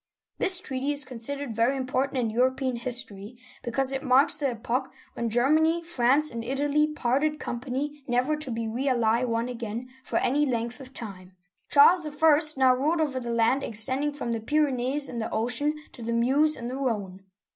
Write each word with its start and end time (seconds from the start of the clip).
This 0.39 0.59
treaty 0.59 0.91
is 0.91 1.05
considered 1.05 1.55
very 1.55 1.77
important 1.77 2.17
in 2.17 2.31
European 2.31 2.77
history, 2.77 3.37
because 3.61 3.93
it 3.93 4.01
marks 4.01 4.39
the 4.39 4.47
epoch 4.49 4.89
when 5.13 5.29
Germany, 5.29 5.83
France, 5.83 6.31
and 6.31 6.43
Italy 6.43 6.87
parted 6.91 7.39
company, 7.39 8.03
never 8.07 8.35
to 8.35 8.49
be 8.49 8.67
really 8.67 9.23
one 9.25 9.47
again 9.47 9.89
for 10.03 10.17
any 10.17 10.43
length 10.43 10.79
of 10.79 10.91
time. 10.95 11.33
Charles 11.69 12.07
I. 12.07 12.39
now 12.57 12.73
ruled 12.73 12.99
over 12.99 13.19
the 13.19 13.29
land 13.29 13.61
extending 13.61 14.11
from 14.11 14.31
the 14.31 14.39
Pyrenees 14.41 15.07
and 15.07 15.21
the 15.21 15.29
Ocean, 15.29 15.75
to 15.91 16.01
the 16.01 16.13
Meuse 16.13 16.55
and 16.55 16.67
the 16.67 16.77
Rhone. 16.77 17.21